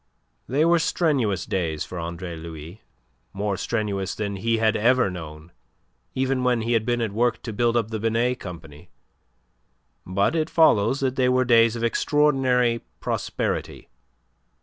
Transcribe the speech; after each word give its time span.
They 0.47 0.65
were 0.65 0.79
strenuous 0.79 1.45
days 1.45 1.85
for 1.85 1.99
Andre 1.99 2.35
Louis, 2.35 2.81
more 3.33 3.55
strenuous 3.55 4.15
than 4.15 4.37
he 4.37 4.57
had 4.57 4.75
ever 4.75 5.11
known, 5.11 5.51
even 6.15 6.43
when 6.43 6.63
he 6.63 6.73
had 6.73 6.87
been 6.87 7.01
at 7.01 7.11
work 7.11 7.43
to 7.43 7.53
build 7.53 7.77
up 7.77 7.91
the 7.91 7.99
Binet 7.99 8.39
Company; 8.39 8.89
but 10.03 10.35
it 10.35 10.49
follows 10.49 11.01
that 11.01 11.17
they 11.17 11.29
were 11.29 11.45
days 11.45 11.75
of 11.75 11.83
extraordinary 11.83 12.81
prosperity. 12.99 13.89